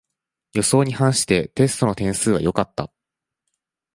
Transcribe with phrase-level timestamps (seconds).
[0.53, 2.91] 予想に反してテストの点数は良かった